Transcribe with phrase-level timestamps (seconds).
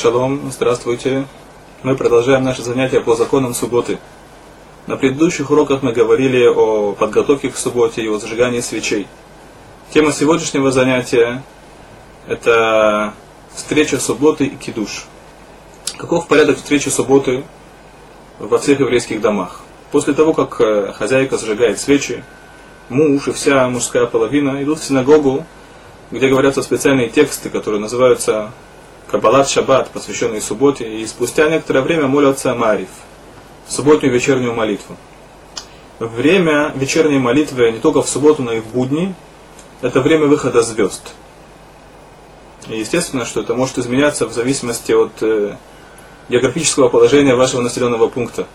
[0.00, 1.26] Шалом, здравствуйте.
[1.82, 3.98] Мы продолжаем наше занятие по законам субботы.
[4.86, 9.06] На предыдущих уроках мы говорили о подготовке к субботе и о зажигании свечей.
[9.92, 11.42] Тема сегодняшнего занятия–
[12.28, 13.12] это
[13.54, 15.04] встреча субботы и кидуш.
[15.98, 17.44] Каков порядок встречи субботы
[18.38, 19.60] во всех еврейских домах?
[19.92, 22.24] После того, как э, хозяйка зажигает свечи,
[22.88, 25.44] муж и вся мужская половина идут в синагогу,
[26.10, 28.50] где говорятся специальные тексты, которые называются
[29.10, 32.90] Каббалат Шаббат, посвященный субботе, и спустя некоторое время молятся Мариф,
[33.68, 34.96] субботнюю вечернюю молитву.
[35.98, 39.16] Время вечерней молитвы не только в субботу, но и в будни,
[39.82, 41.12] это время выхода звезд.
[42.68, 45.56] И естественно, что это может изменяться в зависимости от э,
[46.28, 48.46] географического положения вашего населенного пункта.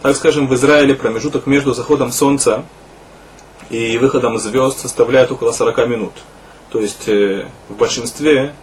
[0.00, 2.64] Так скажем, в Израиле промежуток между заходом солнца
[3.68, 6.12] и выходом звезд составляет около 40 минут.
[6.70, 8.54] То есть э, в большинстве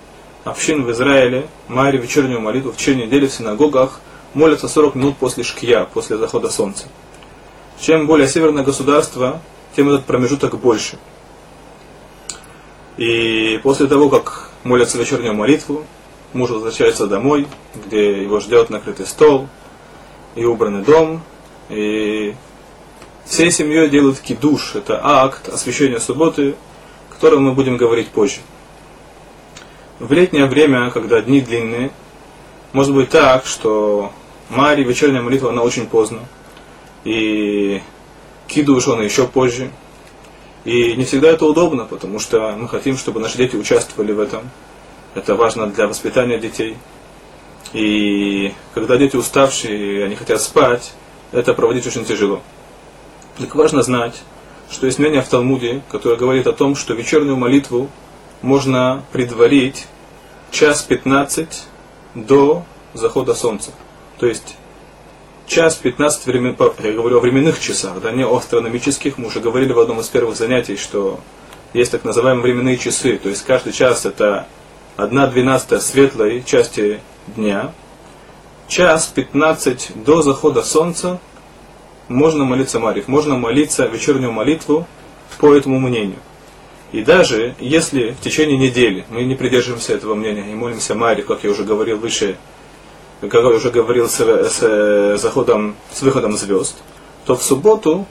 [0.44, 4.00] общин в Израиле Мари вечернюю молитву в течение недели в синагогах
[4.34, 6.86] молятся 40 минут после шкия, после захода солнца.
[7.80, 9.42] Чем более северное государство,
[9.76, 10.98] тем этот промежуток больше.
[12.98, 15.86] И после того, как молятся вечернюю молитву,
[16.34, 19.48] муж возвращается домой, где его ждет накрытый стол
[20.36, 21.22] и убранный дом,
[21.70, 22.36] и
[23.26, 26.56] всей семьей делают кидуш, это акт освящения субботы,
[27.10, 28.42] о котором мы будем говорить позже.
[30.04, 31.90] В летнее время, когда дни длинные,
[32.74, 34.12] может быть так, что
[34.50, 36.20] Мари, вечерняя молитва, она очень поздно.
[37.06, 37.82] И
[38.48, 39.72] кидуш он еще позже.
[40.66, 44.50] И не всегда это удобно, потому что мы хотим, чтобы наши дети участвовали в этом.
[45.16, 46.76] Это важно для воспитания детей.
[47.72, 50.92] И когда дети уставшие, они хотят спать,
[51.32, 52.42] это проводить очень тяжело.
[53.38, 54.22] Так важно знать,
[54.70, 57.90] что есть мнение в Талмуде, которое говорит о том, что вечернюю молитву
[58.42, 59.88] можно предварить
[60.54, 61.64] час 15
[62.14, 63.72] до захода солнца.
[64.20, 64.56] То есть
[65.48, 69.18] час 15 времен, я говорю о временных часах, да, не о астрономических.
[69.18, 71.20] Мы уже говорили в одном из первых занятий, что
[71.74, 73.18] есть так называемые временные часы.
[73.18, 74.48] То есть каждый час это
[74.98, 77.00] 1 двенадцатая светлой части
[77.36, 77.72] дня.
[78.68, 81.20] Час 15 до захода солнца
[82.08, 84.88] можно молиться Марив, можно молиться вечернюю молитву
[85.40, 86.20] по этому мнению.
[86.94, 91.44] И даже если в течение недели мы не придерживаемся этого мнения и молимся Маре, как
[91.44, 92.38] я уже говорил выше,
[93.20, 96.76] как я уже говорил с, с, заходом, с выходом звезд,
[97.26, 98.06] то в субботу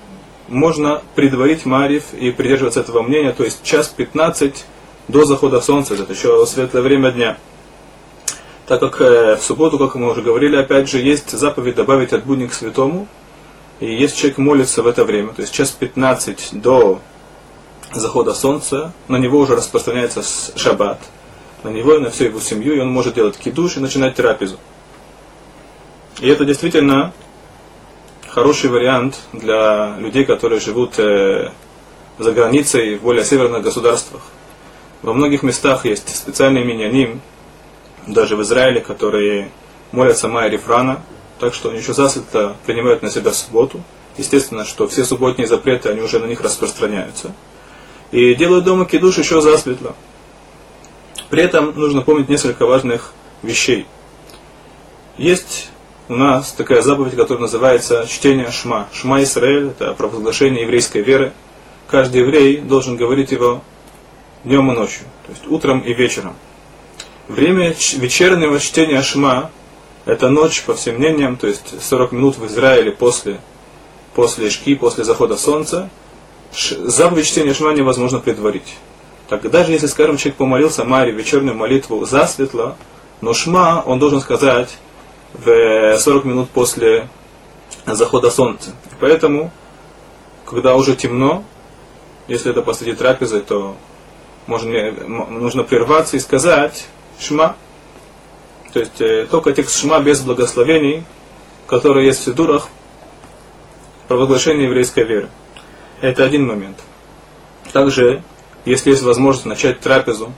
[0.48, 4.64] можно предварить Марив и придерживаться этого мнения, то есть час 15
[5.06, 7.38] до захода солнца, это еще светлое время дня.
[8.66, 12.24] Так как э, в субботу, как мы уже говорили, опять же, есть заповедь добавить от
[12.24, 13.06] будни к святому,
[13.78, 17.00] и если человек молится в это время, то есть час 15 до
[17.94, 20.22] захода солнца, на него уже распространяется
[20.56, 21.00] шаббат,
[21.62, 24.58] на него и на всю его семью, и он может делать кидуш и начинать трапезу.
[26.20, 27.12] И это действительно
[28.28, 31.50] хороший вариант для людей, которые живут э,
[32.18, 34.22] за границей в более северных государствах.
[35.02, 37.20] Во многих местах есть специальные миньяним,
[38.06, 39.50] даже в Израиле, которые
[39.90, 41.02] молятся Майя Рифрана,
[41.38, 43.80] так что они еще засветло принимают на себя субботу.
[44.16, 47.32] Естественно, что все субботние запреты, они уже на них распространяются
[48.12, 49.96] и делают дома кидуш еще засветло.
[51.30, 53.86] При этом нужно помнить несколько важных вещей.
[55.16, 55.70] Есть
[56.08, 58.88] у нас такая заповедь, которая называется чтение Шма.
[58.92, 61.32] Шма Исраэль– это провозглашение еврейской веры.
[61.88, 63.62] Каждый еврей должен говорить его
[64.44, 66.34] днем и ночью, то есть утром и вечером.
[67.28, 69.50] Время вечернего чтения Шма–
[70.04, 73.40] это ночь, по всем мнениям, то есть 40 минут в Израиле после,
[74.14, 75.88] после Шки, после захода солнца–
[76.52, 78.76] заповедь чтения Шма невозможно предварить.
[79.28, 82.76] Так даже если, скажем, человек помолился Маре вечернюю молитву засветло,
[83.20, 84.76] но Шма он должен сказать
[85.32, 87.08] в 40 минут после
[87.86, 88.72] захода солнца.
[89.00, 89.50] Поэтому,
[90.44, 91.44] когда уже темно,
[92.28, 93.76] если это посреди трапезы, то
[94.46, 96.86] можно, нужно прерваться и сказать
[97.18, 97.56] Шма.
[98.72, 101.04] То есть э, только текст Шма без благословений,
[101.66, 102.68] которые есть в Сидурах,
[104.08, 105.28] провозглашение еврейской веры.
[106.02, 106.78] Это один момент.
[107.72, 108.22] Также,
[108.64, 110.32] если есть возможность начать трапезу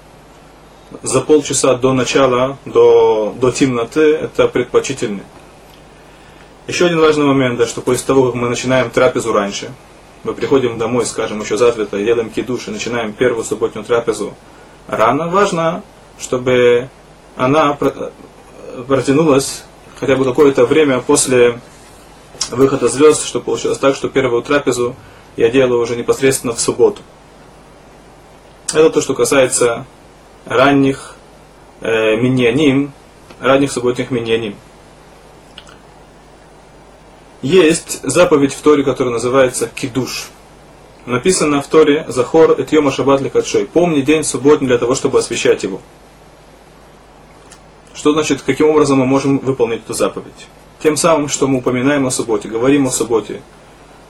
[1.03, 5.23] за полчаса до начала, до, до темноты, это предпочтительно.
[6.67, 9.73] Еще один важный момент, да, что после того, как мы начинаем трапезу раньше,
[10.23, 14.35] мы приходим домой, скажем, еще затвета, едем кидуш и начинаем первую субботнюю трапезу
[14.87, 15.83] рано, важно,
[16.19, 16.91] чтобы
[17.37, 17.79] она
[18.87, 19.65] протянулась
[19.99, 21.59] хотя бы какое-то время после
[22.51, 24.95] выхода звезд, чтобы получилось так, что первую трапезу
[25.37, 27.03] я делаю уже непосредственно в субботу.
[28.73, 29.87] Это то, что касается
[30.47, 31.17] ранних
[31.81, 32.93] э, миньяним,
[33.41, 34.57] ранних субботних минений.
[37.43, 40.29] Есть заповедь в Торе, которая называется Кидуш.
[41.05, 43.67] Написано в Торе Захор et Йома Шаббат Лекадшой.
[43.67, 45.81] Помни день субботний для того, чтобы освещать его.
[47.93, 50.47] Что значит, каким образом мы можем выполнить эту заповедь?
[50.83, 53.43] Тем самым, что мы упоминаем о субботе, говорим о субботе,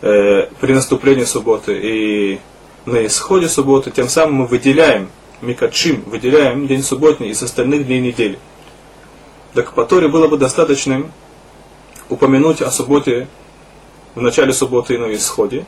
[0.04, 2.40] э, при наступлении субботы и
[2.84, 5.08] на исходе субботы, тем самым мы выделяем,
[5.40, 8.38] микачим, выделяем день субботний из остальных дней недели.
[9.54, 11.10] Так по Торе было бы достаточным
[12.10, 13.28] упомянуть о субботе
[14.14, 15.64] в начале субботы и на исходе,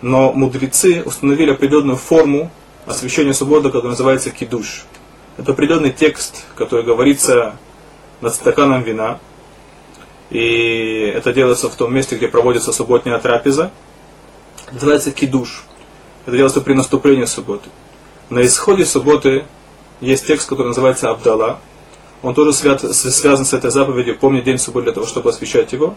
[0.00, 2.50] но мудрецы установили определенную форму
[2.84, 4.86] освящения субботы, которая называется кидуш.
[5.38, 7.54] Это определенный текст, который говорится
[8.20, 9.20] над стаканом вина,
[10.32, 13.70] и это делается в том месте, где проводится субботняя трапеза.
[14.72, 15.64] называется кидуш.
[16.24, 17.68] Это делается при наступлении субботы.
[18.30, 19.44] На исходе субботы
[20.00, 21.60] есть текст, который называется Абдала.
[22.22, 25.96] Он тоже связан с этой заповедью «Помни день субботы для того, чтобы освещать его».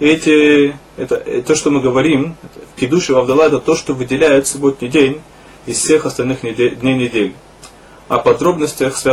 [0.00, 2.34] И эти, это, то, что мы говорим,
[2.74, 5.20] кидуш и Абдала, это то, что выделяет субботний день
[5.66, 7.34] из всех остальных недель, дней недели.
[8.08, 9.04] О подробностях, связанных